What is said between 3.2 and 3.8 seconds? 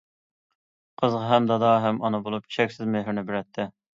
بېرەتتى.